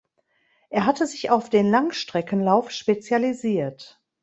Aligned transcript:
Er 0.71 0.87
hatte 0.87 1.05
sich 1.05 1.29
auf 1.29 1.47
den 1.51 1.69
Langstreckenlauf 1.69 2.71
spezialisiert. 2.71 4.01